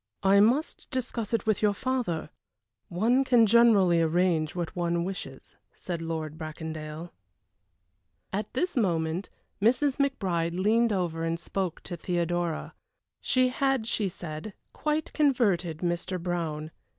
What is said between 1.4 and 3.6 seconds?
with your father; one can